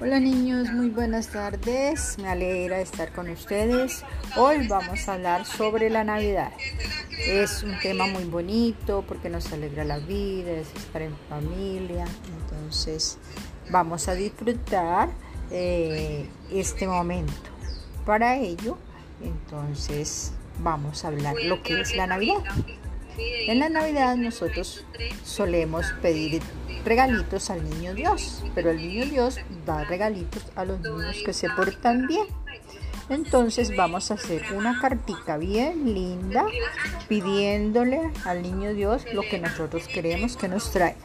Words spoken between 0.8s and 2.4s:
buenas tardes. Me